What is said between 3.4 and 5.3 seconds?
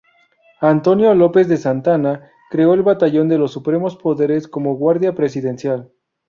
supremos poderes como guardia